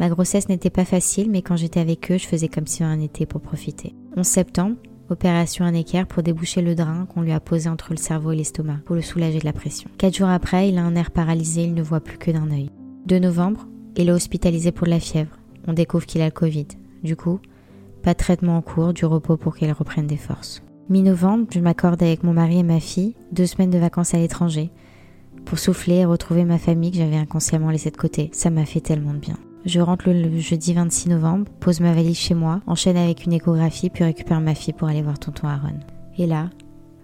[0.00, 3.00] Ma grossesse n'était pas facile, mais quand j'étais avec eux, je faisais comme si on
[3.00, 3.94] était pour profiter.
[4.16, 4.76] 11 septembre,
[5.10, 8.36] opération un équerre pour déboucher le drain qu'on lui a posé entre le cerveau et
[8.36, 9.90] l'estomac, pour le soulager de la pression.
[9.98, 12.70] Quatre jours après, il a un air paralysé, il ne voit plus que d'un œil.
[13.06, 13.66] 2 novembre,
[13.96, 15.38] il est hospitalisé pour de la fièvre.
[15.66, 16.66] On découvre qu'il a le Covid.
[17.02, 17.40] Du coup,
[18.02, 20.62] pas de traitement en cours, du repos pour qu'il reprenne des forces.
[20.88, 24.70] Mi-novembre, je m'accorde avec mon mari et ma fille deux semaines de vacances à l'étranger
[25.44, 28.30] pour souffler et retrouver ma famille que j'avais inconsciemment laissée de côté.
[28.32, 29.38] Ça m'a fait tellement de bien.
[29.66, 33.90] Je rentre le jeudi 26 novembre, pose ma valise chez moi, enchaîne avec une échographie,
[33.90, 35.80] puis récupère ma fille pour aller voir tonton Aaron.
[36.16, 36.50] Et là,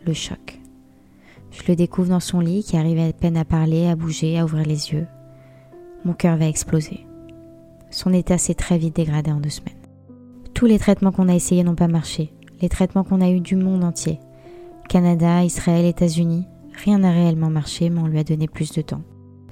[0.06, 0.60] le choc.
[1.50, 4.44] Je le découvre dans son lit, qui arrive à peine à parler, à bouger, à
[4.44, 5.08] ouvrir les yeux.
[6.04, 7.04] Mon cœur va exploser.
[7.90, 9.74] Son état s'est très vite dégradé en deux semaines.
[10.54, 12.32] Tous les traitements qu'on a essayés n'ont pas marché.
[12.60, 14.20] Les traitements qu'on a eus du monde entier.
[14.88, 16.46] Canada, Israël, États-Unis.
[16.84, 19.02] Rien n'a réellement marché, mais on lui a donné plus de temps.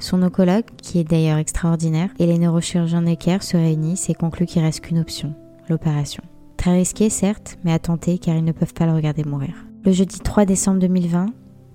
[0.00, 4.62] Son oncologue, qui est d'ailleurs extraordinaire, et les neurochirurgiens Necker se réunissent et concluent qu'il
[4.62, 5.34] reste qu'une option,
[5.68, 6.22] l'opération.
[6.56, 9.54] Très risqué, certes, mais à tenter car ils ne peuvent pas le regarder mourir.
[9.84, 11.26] Le jeudi 3 décembre 2020,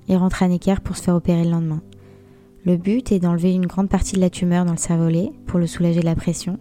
[0.07, 1.81] il rentre à Necker pour se faire opérer le lendemain.
[2.65, 5.67] Le but est d'enlever une grande partie de la tumeur dans le cervelet pour le
[5.67, 6.57] soulager de la pression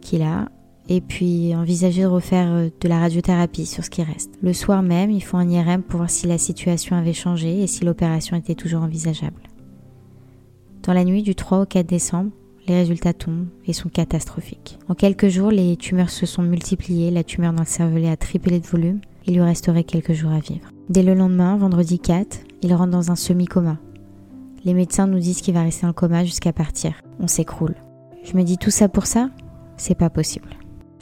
[0.00, 0.48] qu'il a
[0.88, 4.32] et puis envisager de refaire euh, de la radiothérapie sur ce qui reste.
[4.42, 7.68] Le soir même, ils font un IRM pour voir si la situation avait changé et
[7.68, 9.40] si l'opération était toujours envisageable.
[10.82, 12.30] Dans la nuit du 3 au 4 décembre,
[12.66, 14.78] les résultats tombent et sont catastrophiques.
[14.88, 18.58] En quelques jours, les tumeurs se sont multipliées, la tumeur dans le cervelet a triplé
[18.58, 20.68] de volume, il lui resterait quelques jours à vivre.
[20.88, 23.78] Dès le lendemain, vendredi 4, il rentre dans un semi-coma.
[24.64, 26.94] Les médecins nous disent qu'il va rester en coma jusqu'à partir.
[27.20, 27.76] On s'écroule.
[28.24, 29.30] Je me dis tout ça pour ça?
[29.76, 30.48] C'est pas possible.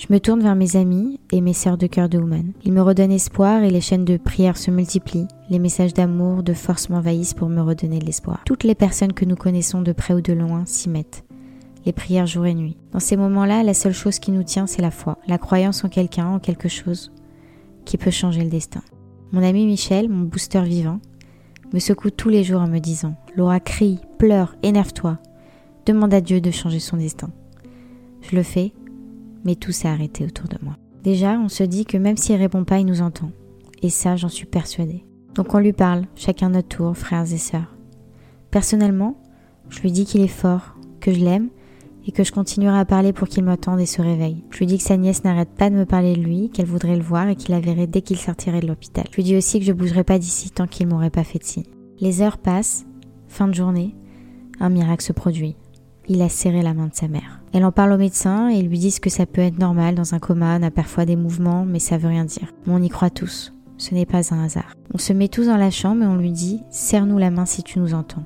[0.01, 2.53] Je me tourne vers mes amis et mes sœurs de cœur de Woman.
[2.65, 5.29] Ils me redonnent espoir et les chaînes de prière se multiplient.
[5.51, 8.41] Les messages d'amour, de force m'envahissent pour me redonner de l'espoir.
[8.47, 11.25] Toutes les personnes que nous connaissons de près ou de loin s'y mettent.
[11.85, 12.79] Les prières jour et nuit.
[12.93, 15.91] Dans ces moments-là, la seule chose qui nous tient, c'est la foi, la croyance en
[15.91, 17.13] quelqu'un, en quelque chose
[17.85, 18.81] qui peut changer le destin.
[19.33, 21.01] Mon ami Michel, mon booster vivant,
[21.75, 25.19] me secoue tous les jours en me disant Laura crie, pleure, énerve-toi.
[25.85, 27.29] Demande à Dieu de changer son destin.
[28.23, 28.73] Je le fais
[29.45, 30.77] mais tout s'est arrêté autour de moi.
[31.03, 33.31] Déjà, on se dit que même s'il répond pas, il nous entend.
[33.83, 35.05] Et ça, j'en suis persuadée.
[35.35, 37.75] Donc on lui parle, chacun notre tour, frères et sœurs.
[38.51, 39.17] Personnellement,
[39.69, 41.49] je lui dis qu'il est fort, que je l'aime
[42.07, 44.45] et que je continuerai à parler pour qu'il m'entende et se réveille.
[44.51, 46.97] Je lui dis que sa nièce n'arrête pas de me parler de lui, qu'elle voudrait
[46.97, 49.05] le voir et qu'il la verrait dès qu'il sortirait de l'hôpital.
[49.11, 51.45] Je lui dis aussi que je bougerai pas d'ici tant qu'il m'aurait pas fait de
[51.45, 51.65] signe.
[52.01, 52.87] Les heures passent,
[53.29, 53.95] fin de journée,
[54.59, 55.57] un miracle se produit.
[56.13, 57.41] Il a serré la main de sa mère.
[57.53, 60.13] Elle en parle au médecin et ils lui disent que ça peut être normal dans
[60.13, 62.53] un coma, on a parfois des mouvements, mais ça veut rien dire.
[62.67, 63.55] Mais on y croit tous.
[63.79, 64.75] Ce n'est pas un hasard.
[64.93, 67.63] On se met tous dans la chambre et on lui dit Serre-nous la main si
[67.63, 68.25] tu nous entends.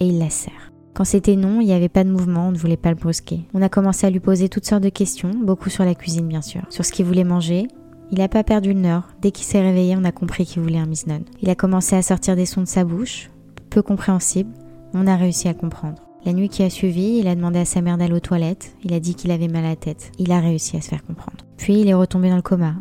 [0.00, 0.72] Et il la serre.
[0.94, 3.46] Quand c'était non, il n'y avait pas de mouvement, on ne voulait pas le brusquer.
[3.52, 6.40] On a commencé à lui poser toutes sortes de questions, beaucoup sur la cuisine bien
[6.40, 7.68] sûr, sur ce qu'il voulait manger.
[8.10, 9.02] Il n'a pas perdu le nord.
[9.20, 11.20] Dès qu'il s'est réveillé, on a compris qu'il voulait un misnon.
[11.42, 13.30] Il a commencé à sortir des sons de sa bouche,
[13.68, 14.54] peu compréhensibles.
[14.94, 16.01] On a réussi à comprendre.
[16.24, 18.76] La nuit qui a suivi, il a demandé à sa mère d'aller aux toilettes.
[18.84, 20.12] Il a dit qu'il avait mal à la tête.
[20.18, 21.38] Il a réussi à se faire comprendre.
[21.56, 22.74] Puis il est retombé dans le coma.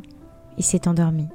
[0.57, 1.25] Il s'est endormi.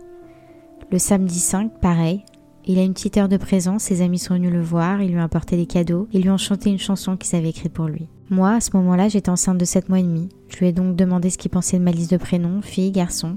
[0.92, 2.24] Le samedi 5, pareil.
[2.64, 5.18] Il a une petite heure de présence, ses amis sont venus le voir, ils lui
[5.18, 8.08] ont apporté des cadeaux, ils lui ont chanté une chanson qu'ils avaient écrite pour lui.
[8.28, 10.28] Moi, à ce moment-là, j'étais enceinte de 7 mois et demi.
[10.48, 13.36] Je lui ai donc demandé ce qu'il pensait de ma liste de prénoms, fille, garçon.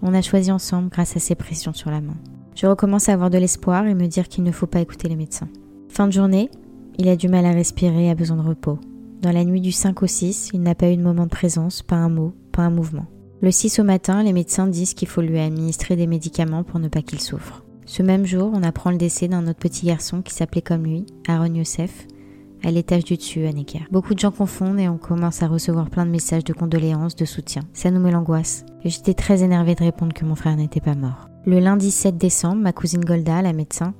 [0.00, 2.16] On a choisi ensemble grâce à ses pressions sur la main.
[2.54, 5.16] Je recommence à avoir de l'espoir et me dire qu'il ne faut pas écouter les
[5.16, 5.48] médecins.
[5.90, 6.50] Fin de journée,
[6.98, 8.78] il a du mal à respirer a besoin de repos.
[9.22, 11.82] Dans la nuit du 5 au 6, il n'a pas eu de moment de présence,
[11.82, 13.06] pas un mot, pas un mouvement.
[13.40, 16.88] Le 6 au matin, les médecins disent qu'il faut lui administrer des médicaments pour ne
[16.88, 17.64] pas qu'il souffre.
[17.86, 21.06] Ce même jour, on apprend le décès d'un autre petit garçon qui s'appelait comme lui,
[21.28, 22.06] Aaron Youssef,
[22.64, 23.86] à l'étage du dessus à Necker.
[23.92, 27.24] Beaucoup de gens confondent et on commence à recevoir plein de messages de condoléances, de
[27.24, 27.62] soutien.
[27.72, 28.66] Ça nous met l'angoisse.
[28.84, 31.28] J'étais très énervée de répondre que mon frère n'était pas mort.
[31.46, 33.94] Le lundi 7 décembre, ma cousine Golda, la médecin,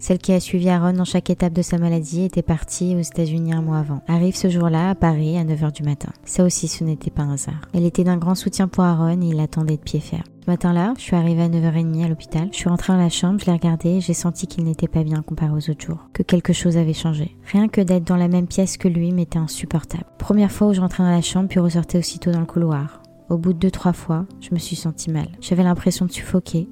[0.00, 3.52] celle qui a suivi Aaron dans chaque étape de sa maladie était partie aux États-Unis
[3.52, 4.02] un mois avant.
[4.08, 6.08] Arrive ce jour-là à Paris à 9h du matin.
[6.24, 7.60] Ça aussi, ce n'était pas un hasard.
[7.74, 10.22] Elle était d'un grand soutien pour Aaron et il attendait de pied ferme.
[10.44, 12.48] Ce matin-là, je suis arrivée à 9h30 à l'hôpital.
[12.50, 15.04] Je suis rentrée dans la chambre, je l'ai regardé et j'ai senti qu'il n'était pas
[15.04, 16.08] bien comparé aux autres jours.
[16.14, 17.36] Que quelque chose avait changé.
[17.52, 20.06] Rien que d'être dans la même pièce que lui m'était insupportable.
[20.18, 23.02] Première fois où je rentrais dans la chambre puis ressortais aussitôt dans le couloir.
[23.28, 25.28] Au bout de deux, trois fois, je me suis sentie mal.
[25.40, 26.68] J'avais l'impression de suffoquer,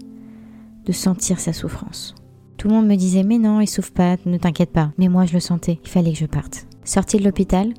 [0.86, 2.14] de sentir sa souffrance.
[2.59, 4.90] Tout le monde me disait mais non, il souffre pas, ne t'inquiète pas.
[4.99, 6.66] Mais moi je le sentais, il fallait que je parte.
[6.83, 7.73] Sortie de l'hôpital,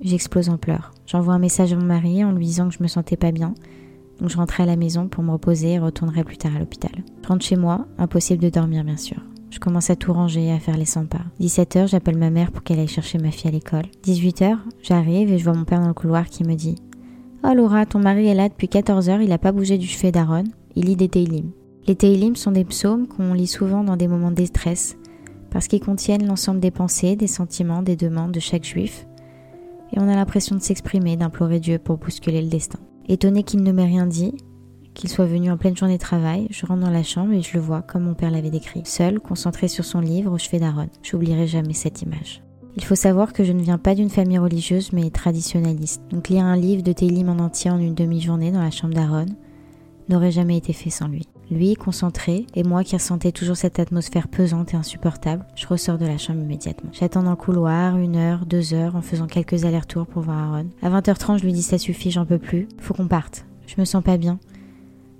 [0.00, 0.92] j'explose en pleurs.
[1.06, 3.54] J'envoie un message à mon mari en lui disant que je me sentais pas bien.
[4.18, 6.90] Donc je rentrais à la maison pour me reposer et retournerai plus tard à l'hôpital.
[7.22, 9.18] Je rentre chez moi, impossible de dormir bien sûr.
[9.50, 11.22] Je commence à tout ranger à faire les 100 pas.
[11.40, 13.86] 17h, j'appelle ma mère pour qu'elle aille chercher ma fille à l'école.
[14.04, 16.74] 18h, j'arrive et je vois mon père dans le couloir qui me dit
[17.44, 20.44] Oh Laura, ton mari est là depuis 14h, il n'a pas bougé du chevet d'Aaron,
[20.74, 21.52] il lit des Teilim.
[21.88, 24.98] Les Teilim sont des psaumes qu'on lit souvent dans des moments de détresse,
[25.50, 29.06] parce qu'ils contiennent l'ensemble des pensées, des sentiments, des demandes de chaque juif,
[29.94, 32.78] et on a l'impression de s'exprimer, d'implorer Dieu pour bousculer le destin.
[33.08, 34.34] Étonné qu'il ne m'ait rien dit,
[34.92, 37.54] qu'il soit venu en pleine journée de travail, je rentre dans la chambre et je
[37.54, 40.90] le vois comme mon père l'avait décrit, seul, concentré sur son livre au chevet d'Aaron.
[41.02, 42.42] J'oublierai jamais cette image.
[42.76, 46.02] Il faut savoir que je ne viens pas d'une famille religieuse mais traditionnaliste.
[46.10, 49.24] Donc lire un livre de Télim en entier en une demi-journée dans la chambre d'Aaron
[50.10, 51.26] n'aurait jamais été fait sans lui.
[51.50, 56.04] Lui, concentré, et moi qui ressentais toujours cette atmosphère pesante et insupportable, je ressors de
[56.06, 56.90] la chambre immédiatement.
[56.92, 60.66] J'attends dans le couloir une heure, deux heures, en faisant quelques allers-retours pour voir Aaron.
[60.82, 63.46] À 20h30, je lui dis ça suffit, j'en peux plus, faut qu'on parte.
[63.66, 64.38] Je me sens pas bien.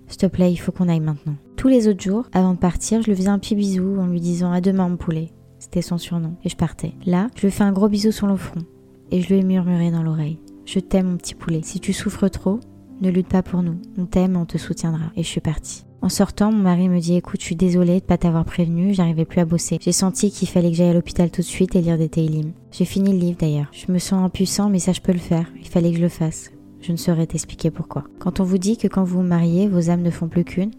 [0.06, 1.36] S'il te plaît, il faut qu'on aille maintenant.
[1.56, 4.20] Tous les autres jours, avant de partir, je lui faisais un petit bisou en lui
[4.20, 5.30] disant à demain mon poulet.
[5.58, 6.94] C'était son surnom, et je partais.
[7.06, 8.60] Là, je lui fais un gros bisou sur le front,
[9.10, 10.38] et je lui ai murmuré dans l'oreille.
[10.66, 11.60] Je t'aime mon petit poulet.
[11.62, 12.60] Si tu souffres trop,
[13.00, 13.80] ne lutte pas pour nous.
[13.96, 15.10] On t'aime, on te soutiendra.
[15.16, 15.87] Et je suis partie.
[16.00, 19.24] En sortant, mon mari me dit écoute, je suis désolée de pas t'avoir prévenu, j'arrivais
[19.24, 19.78] plus à bosser.
[19.80, 22.52] J'ai senti qu'il fallait que j'aille à l'hôpital tout de suite et lire des Teilim.
[22.70, 23.66] J'ai fini le livre d'ailleurs.
[23.72, 25.46] Je me sens impuissant, mais ça je peux le faire.
[25.60, 26.52] Il fallait que je le fasse.
[26.80, 28.04] Je ne saurais t'expliquer pourquoi.
[28.20, 30.70] Quand on vous dit que quand vous vous mariez, vos âmes ne font plus qu'une,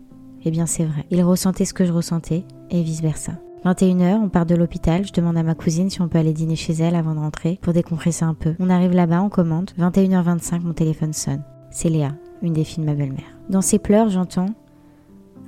[0.46, 1.06] eh bien c'est vrai.
[1.12, 3.34] Il ressentait ce que je ressentais, et vice versa.
[3.66, 6.56] 21h, on part de l'hôpital, je demande à ma cousine si on peut aller dîner
[6.56, 8.56] chez elle avant de rentrer pour décompresser un peu.
[8.58, 9.72] On arrive là-bas, on commande.
[9.78, 11.44] 21h25, mon téléphone sonne.
[11.70, 13.38] C'est Léa, une des filles de ma belle-mère.
[13.50, 14.48] Dans ses pleurs, j'entends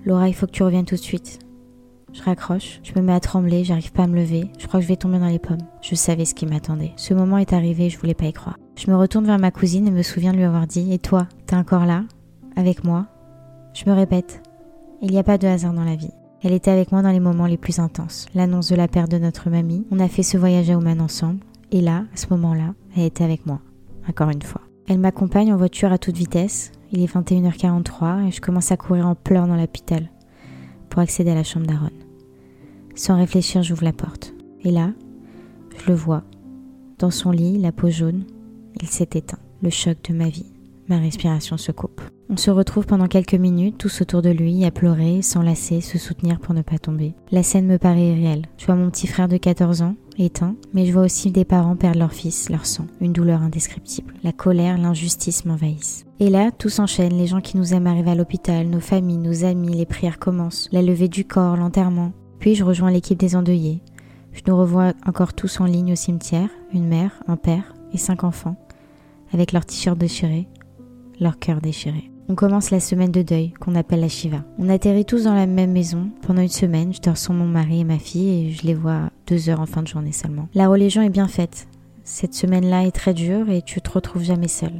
[0.05, 1.39] Laura, il faut que tu reviennes tout de suite.
[2.13, 4.83] Je raccroche, je me mets à trembler, j'arrive pas à me lever, je crois que
[4.83, 5.61] je vais tomber dans les pommes.
[5.81, 6.91] Je savais ce qui m'attendait.
[6.97, 8.57] Ce moment est arrivé, je voulais pas y croire.
[8.75, 11.27] Je me retourne vers ma cousine et me souviens de lui avoir dit Et toi,
[11.45, 12.03] t'es encore là?
[12.55, 13.07] Avec moi?
[13.73, 14.41] Je me répète
[15.01, 16.11] Il n'y a pas de hasard dans la vie.
[16.43, 18.25] Elle était avec moi dans les moments les plus intenses.
[18.33, 21.39] L'annonce de la perte de notre mamie, on a fait ce voyage à Oman ensemble,
[21.71, 23.61] et là, à ce moment-là, elle était avec moi.
[24.09, 24.61] Encore une fois.
[24.87, 29.07] Elle m'accompagne en voiture à toute vitesse, il est 21h43 et je commence à courir
[29.07, 30.09] en pleurs dans l'hôpital
[30.89, 31.89] pour accéder à la chambre d'Aaron.
[32.95, 34.33] Sans réfléchir, j'ouvre la porte.
[34.63, 34.91] Et là,
[35.77, 36.23] je le vois.
[36.99, 38.25] Dans son lit, la peau jaune,
[38.81, 39.39] il s'est éteint.
[39.61, 40.51] Le choc de ma vie.
[40.87, 42.01] Ma respiration se coupe.
[42.29, 46.39] On se retrouve pendant quelques minutes, tous autour de lui, à pleurer, s'enlacer, se soutenir
[46.39, 47.13] pour ne pas tomber.
[47.31, 48.45] La scène me paraît irréelle.
[48.57, 51.75] Je vois mon petit frère de 14 ans, éteint, mais je vois aussi des parents
[51.75, 52.87] perdre leur fils, leur sang.
[52.99, 54.13] Une douleur indescriptible.
[54.23, 56.05] La colère, l'injustice m'envahissent.
[56.19, 59.43] Et là, tout s'enchaîne, les gens qui nous aiment arrivent à l'hôpital, nos familles, nos
[59.43, 62.11] amis, les prières commencent, la levée du corps, l'enterrement.
[62.39, 63.81] Puis je rejoins l'équipe des endeuillés.
[64.33, 68.23] Je nous revois encore tous en ligne au cimetière, une mère, un père et cinq
[68.23, 68.55] enfants,
[69.33, 70.47] avec leurs t-shirts déchirés,
[71.19, 72.10] leur cœur déchiré.
[72.31, 74.45] On commence la semaine de deuil, qu'on appelle la Shiva.
[74.57, 76.11] On atterrit tous dans la même maison.
[76.21, 79.09] Pendant une semaine, je dors sans mon mari et ma fille et je les vois
[79.27, 80.47] deux heures en fin de journée seulement.
[80.53, 81.67] La religion est bien faite.
[82.05, 84.71] Cette semaine-là est très dure et tu te retrouves jamais seul.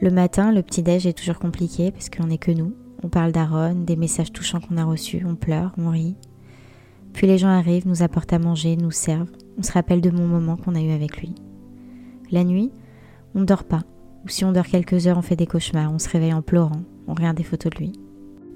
[0.00, 2.74] Le matin, le petit-déj est toujours compliqué parce qu'on n'est que nous.
[3.04, 6.16] On parle d'Aaron, des messages touchants qu'on a reçus, on pleure, on rit.
[7.12, 9.30] Puis les gens arrivent, nous apportent à manger, nous servent.
[9.56, 11.32] On se rappelle de mon moment qu'on a eu avec lui.
[12.32, 12.72] La nuit,
[13.36, 13.84] on ne dort pas.
[14.26, 16.82] Ou si on dort quelques heures, on fait des cauchemars, on se réveille en pleurant,
[17.06, 17.92] on regarde des photos de lui.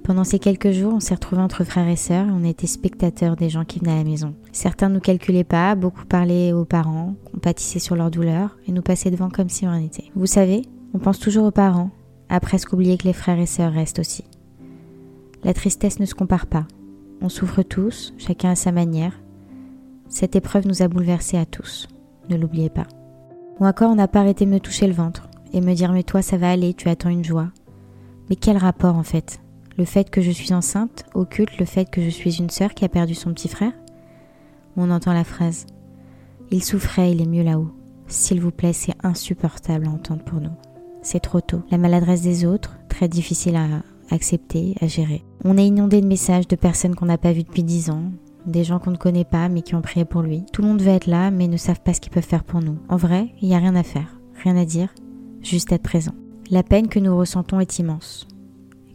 [0.02, 3.36] Pendant ces quelques jours, on s'est retrouvés entre frères et sœurs et on était spectateurs
[3.36, 4.34] des gens qui venaient à la maison.
[4.50, 8.82] Certains ne nous calculaient pas, beaucoup parlaient aux parents, compatissaient sur leur douleur et nous
[8.82, 10.10] passaient devant comme si on rien n'était.
[10.16, 11.90] Vous savez, on pense toujours aux parents,
[12.28, 14.24] à presque oublier que les frères et sœurs restent aussi.
[15.44, 16.66] La tristesse ne se compare pas.
[17.22, 19.20] On souffre tous, chacun à sa manière.
[20.08, 21.86] Cette épreuve nous a bouleversés à tous.
[22.28, 22.88] Ne l'oubliez pas.
[23.60, 26.02] Ou encore, on n'a pas arrêté de me toucher le ventre et me dire Mais
[26.02, 27.48] toi, ça va aller, tu attends une joie.
[28.28, 29.40] Mais quel rapport en fait?
[29.78, 32.84] Le fait que je suis enceinte occulte le fait que je suis une sœur qui
[32.84, 33.72] a perdu son petit frère?
[34.76, 35.66] On entend la phrase
[36.50, 37.70] Il souffrait, il est mieux là-haut.
[38.06, 40.50] S'il vous plaît, c'est insupportable à entendre pour nous
[41.02, 41.62] c'est trop tôt.
[41.70, 43.66] La maladresse des autres, très difficile à
[44.10, 45.24] accepter, à gérer.
[45.44, 48.10] On est inondé de messages de personnes qu'on n'a pas vues depuis dix ans,
[48.46, 50.44] des gens qu'on ne connaît pas mais qui ont prié pour lui.
[50.52, 52.60] Tout le monde veut être là mais ne savent pas ce qu'ils peuvent faire pour
[52.60, 52.78] nous.
[52.88, 54.92] En vrai, il n'y a rien à faire, rien à dire,
[55.42, 56.14] juste être présent.
[56.50, 58.26] La peine que nous ressentons est immense.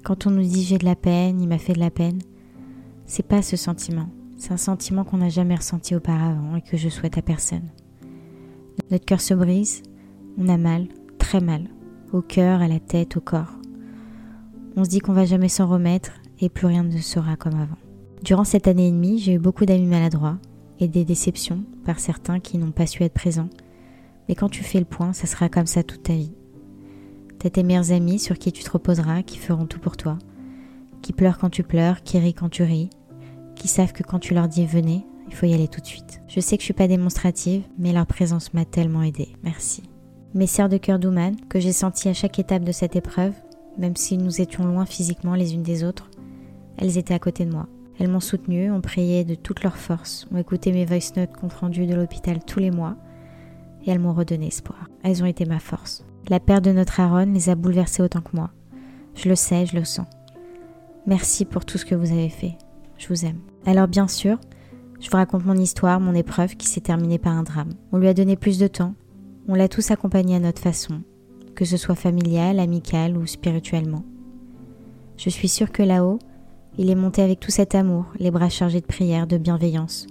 [0.03, 2.19] quand on nous dit j'ai de la peine, il m'a fait de la peine,
[3.05, 4.09] c'est pas ce sentiment.
[4.37, 7.69] C'est un sentiment qu'on n'a jamais ressenti auparavant et que je souhaite à personne.
[8.91, 9.81] Notre cœur se brise,
[10.37, 11.69] on a mal, très mal
[12.13, 13.53] au cœur, à la tête, au corps.
[14.75, 17.77] On se dit qu'on va jamais s'en remettre et plus rien ne sera comme avant.
[18.23, 20.37] Durant cette année et demie, j'ai eu beaucoup d'amis maladroits
[20.79, 23.49] et des déceptions par certains qui n'ont pas su être présents.
[24.27, 26.33] Mais quand tu fais le point, ça sera comme ça toute ta vie.
[27.39, 30.17] T'as tes meilleurs amis sur qui tu te reposeras, qui feront tout pour toi,
[31.01, 32.89] qui pleurent quand tu pleures, qui rient quand tu ris,
[33.55, 36.21] qui savent que quand tu leur dis venez, il faut y aller tout de suite.
[36.27, 39.29] Je sais que je suis pas démonstrative, mais leur présence m'a tellement aidée.
[39.43, 39.83] Merci.
[40.33, 43.33] Mes sœurs de cœur d'Ouman, que j'ai senties à chaque étape de cette épreuve,
[43.77, 46.09] même si nous étions loin physiquement les unes des autres,
[46.77, 47.67] elles étaient à côté de moi.
[47.99, 51.71] Elles m'ont soutenue, ont prié de toute leur force, ont écouté mes voice notes compte
[51.71, 52.97] de l'hôpital tous les mois,
[53.85, 54.89] et elles m'ont redonné espoir.
[55.03, 56.03] Elles ont été ma force.
[56.27, 58.49] La perte de notre Aaron les a bouleversées autant que moi.
[59.13, 60.07] Je le sais, je le sens.
[61.05, 62.57] Merci pour tout ce que vous avez fait.
[62.97, 63.39] Je vous aime.
[63.65, 64.39] Alors bien sûr,
[64.99, 67.73] je vous raconte mon histoire, mon épreuve qui s'est terminée par un drame.
[67.91, 68.95] On lui a donné plus de temps.
[69.47, 71.01] On l'a tous accompagné à notre façon,
[71.53, 74.03] que ce soit familial, amical ou spirituellement.
[75.17, 76.19] Je suis sûre que là-haut,
[76.77, 80.07] il est monté avec tout cet amour, les bras chargés de prière, de bienveillance,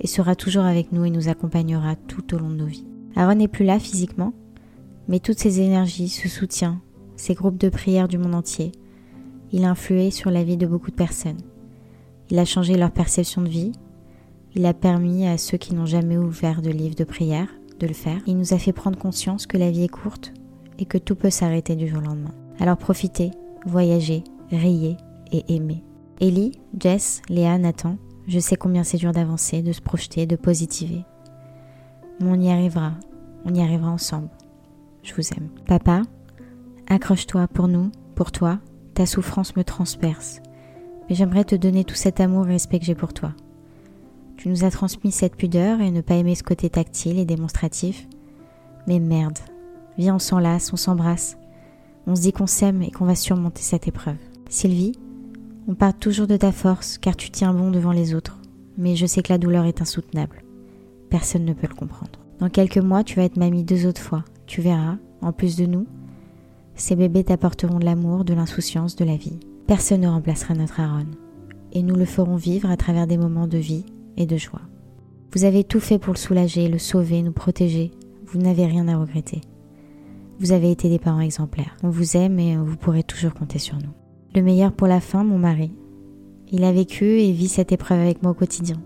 [0.00, 2.86] et sera toujours avec nous et nous accompagnera tout au long de nos vies.
[3.16, 4.32] Aaron n'est plus là physiquement,
[5.08, 6.80] mais toutes ses énergies, ce soutien,
[7.16, 8.72] ces groupes de prière du monde entier,
[9.52, 11.40] il a influé sur la vie de beaucoup de personnes.
[12.30, 13.72] Il a changé leur perception de vie,
[14.54, 17.48] il a permis à ceux qui n'ont jamais ouvert de livre de prière
[17.78, 18.20] de le faire.
[18.26, 20.32] Il nous a fait prendre conscience que la vie est courte
[20.78, 22.34] et que tout peut s'arrêter du jour au lendemain.
[22.58, 23.30] Alors profitez,
[23.66, 24.96] voyagez, riez
[25.32, 25.82] et aimez.
[26.20, 31.04] Ellie, Jess, Léa, Nathan, je sais combien c'est dur d'avancer, de se projeter, de positiver.
[32.20, 32.92] Mais on y arrivera,
[33.44, 34.30] on y arrivera ensemble.
[35.02, 35.48] Je vous aime.
[35.66, 36.02] Papa,
[36.88, 38.58] accroche-toi pour nous, pour toi,
[38.94, 40.40] ta souffrance me transperce.
[41.08, 43.32] Mais j'aimerais te donner tout cet amour et respect que j'ai pour toi.
[44.36, 48.06] Tu nous as transmis cette pudeur et ne pas aimer ce côté tactile et démonstratif.
[48.86, 49.38] Mais merde,
[49.98, 51.36] viens on s'enlace, on s'embrasse.
[52.06, 54.16] On se dit qu'on s'aime et qu'on va surmonter cette épreuve.
[54.48, 54.92] Sylvie,
[55.68, 58.38] on part toujours de ta force car tu tiens bon devant les autres,
[58.78, 60.45] mais je sais que la douleur est insoutenable.
[61.10, 62.18] Personne ne peut le comprendre.
[62.38, 64.24] Dans quelques mois, tu vas être mamie deux autres fois.
[64.46, 65.86] Tu verras, en plus de nous,
[66.74, 69.38] ces bébés t'apporteront de l'amour, de l'insouciance, de la vie.
[69.66, 71.06] Personne ne remplacera notre Aaron.
[71.72, 73.84] Et nous le ferons vivre à travers des moments de vie
[74.16, 74.60] et de joie.
[75.32, 77.90] Vous avez tout fait pour le soulager, le sauver, nous protéger.
[78.26, 79.40] Vous n'avez rien à regretter.
[80.38, 81.76] Vous avez été des parents exemplaires.
[81.82, 83.92] On vous aime et vous pourrez toujours compter sur nous.
[84.34, 85.72] Le meilleur pour la fin, mon mari.
[86.52, 88.76] Il a vécu et vit cette épreuve avec moi au quotidien.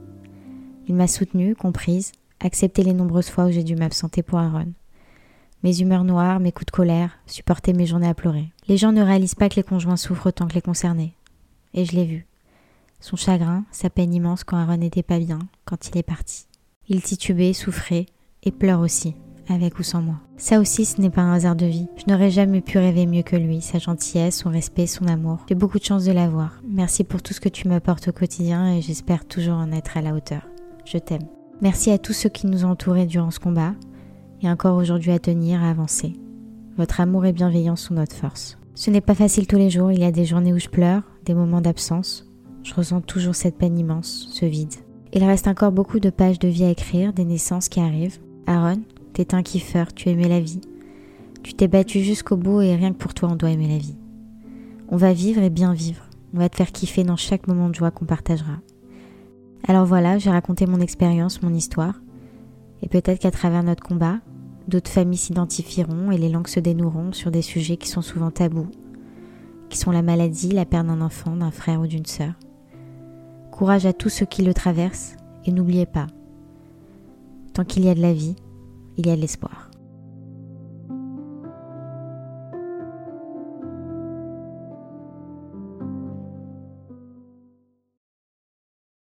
[0.91, 4.73] Il m'a soutenue, comprise, accepté les nombreuses fois où j'ai dû m'absenter pour Aaron.
[5.63, 8.51] Mes humeurs noires, mes coups de colère, supporter mes journées à pleurer.
[8.67, 11.15] Les gens ne réalisent pas que les conjoints souffrent autant que les concernés.
[11.75, 12.27] Et je l'ai vu.
[12.99, 16.47] Son chagrin, sa peine immense quand Aaron n'était pas bien, quand il est parti.
[16.89, 18.07] Il titubait, souffrait,
[18.43, 19.15] et pleure aussi,
[19.49, 20.17] avec ou sans moi.
[20.39, 21.87] Ça aussi, ce n'est pas un hasard de vie.
[21.99, 25.39] Je n'aurais jamais pu rêver mieux que lui, sa gentillesse, son respect, son amour.
[25.49, 26.61] J'ai beaucoup de chance de l'avoir.
[26.69, 30.03] Merci pour tout ce que tu m'apportes au quotidien et j'espère toujours en être à
[30.03, 30.50] la hauteur.
[30.93, 31.29] Je t'aime.
[31.61, 33.75] Merci à tous ceux qui nous ont entourés durant ce combat
[34.43, 36.15] et encore aujourd'hui à tenir, à avancer.
[36.77, 38.59] Votre amour et bienveillance sont notre force.
[38.75, 41.03] Ce n'est pas facile tous les jours, il y a des journées où je pleure,
[41.25, 42.29] des moments d'absence.
[42.65, 44.75] Je ressens toujours cette peine immense, ce vide.
[45.13, 48.19] Il reste encore beaucoup de pages de vie à écrire, des naissances qui arrivent.
[48.49, 48.81] Aaron,
[49.13, 50.61] T'es un kiffeur, tu aimais la vie.
[51.45, 53.97] Tu t'es battu jusqu'au bout et rien que pour toi on doit aimer la vie.
[54.89, 56.03] On va vivre et bien vivre.
[56.35, 58.59] On va te faire kiffer dans chaque moment de joie qu'on partagera.
[59.67, 61.95] Alors voilà, j'ai raconté mon expérience, mon histoire.
[62.83, 64.19] Et peut-être qu'à travers notre combat,
[64.69, 68.71] d'autres familles s'identifieront et les langues se dénoueront sur des sujets qui sont souvent tabous,
[69.69, 72.33] qui sont la maladie, la perte d'un enfant, d'un frère ou d'une sœur.
[73.51, 76.07] Courage à tous ceux qui le traversent et n'oubliez pas,
[77.53, 78.37] tant qu'il y a de la vie,
[78.97, 79.70] il y a de l'espoir.